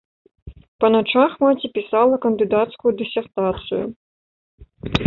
[0.83, 3.83] Па начах маці пісала кандыдацкую дысертацыю.